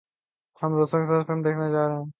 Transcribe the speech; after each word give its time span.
ہم 0.61 0.69
دوستوں 0.71 0.99
کے 0.99 1.05
ساتھ 1.05 1.27
فلم 1.27 1.41
دیکھنے 1.41 1.71
جا 1.71 1.87
رہے 1.87 1.95
ہیں 1.95 2.05